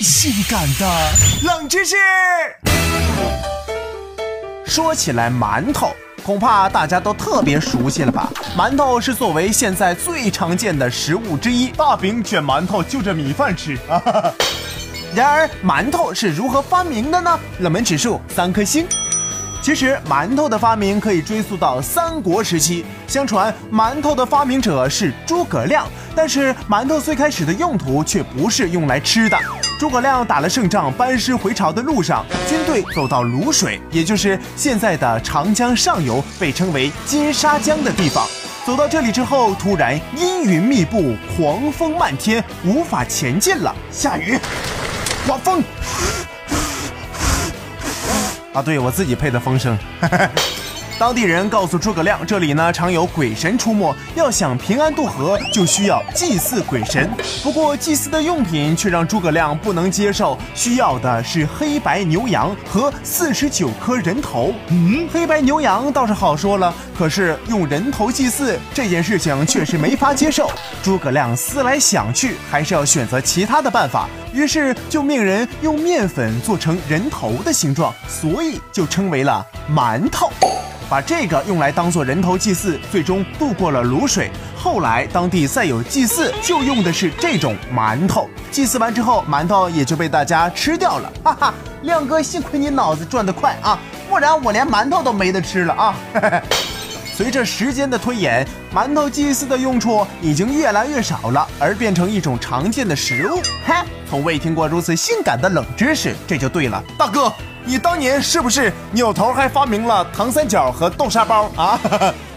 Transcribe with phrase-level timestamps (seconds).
[0.00, 1.12] 性感的
[1.42, 1.96] 冷知识。
[4.64, 5.90] 说起来，馒头
[6.24, 8.30] 恐怕大家都特别熟悉了吧？
[8.56, 13.78] 馒头是作为现在最常见的食物之一，大饼卷馒头就着米饭吃！
[15.14, 17.38] 然而，馒头是如何发明的呢？
[17.60, 18.86] 冷门指数三颗星。
[19.62, 22.84] 其实，馒头的发明可以追溯到三国时期。
[23.06, 25.86] 相传，馒头的发明者是诸葛亮，
[26.16, 29.38] 但是馒头最开始的用途却不是用来吃的。
[29.78, 38.26] 诸葛亮打了胜仗，班师回朝的路上，军队走到卤水，也就是现在的长江上游，被称为金沙江的地方。
[38.64, 43.74] 走到这里之后，突然阴云密布，狂风漫天，无法前进了。
[43.90, 44.38] 下雨，
[45.26, 45.62] 刮风。
[48.52, 49.76] 啊，对我自己配的风声。
[50.96, 57.10] 当地人告诉诸葛亮，这里呢常有鬼神出没，要想平安渡河，就需要祭祀鬼神。
[57.42, 64.54] 不过祭祀的用品却让诸葛亮不能接受，需要的是黑白牛羊和四十九颗人头。
[64.68, 70.48] 嗯，黑白牛羊倒是好说了，可是用人头祭祀这件事情确实没法接受。
[70.80, 80.30] 诸葛亮思来想去，还是要选择其他的办法，于是就命人用面粉做成人头的形状，所以就称为了馒头。
[80.88, 84.30] 把这个用来当做人头祭祀，最终渡过了卤水。
[84.56, 88.28] 后来当地再有祭祀，就用的是这种馒头。
[88.50, 91.12] 祭祀完之后，馒头也就被大家吃掉了。
[91.22, 95.94] 哈哈，亮哥，幸亏你脑子转得快啊，不然我连馒头都没得吃了啊。
[97.16, 103.40] 随着时间的推演，馒头祭祀的用处已经越来越少了，而变成一种常见的食物。
[103.64, 103.72] 嘿，
[104.10, 107.32] 从未听过如此性感的冷知识，这就对了，大哥。
[107.64, 111.80] 你当年是不是扭头还发明了糖三角和豆沙包啊？